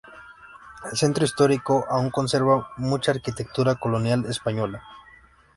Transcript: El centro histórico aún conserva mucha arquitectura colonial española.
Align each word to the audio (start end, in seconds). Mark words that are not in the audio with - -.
El 0.89 0.97
centro 0.97 1.25
histórico 1.25 1.85
aún 1.87 2.09
conserva 2.09 2.71
mucha 2.77 3.11
arquitectura 3.11 3.75
colonial 3.75 4.25
española. 4.25 4.81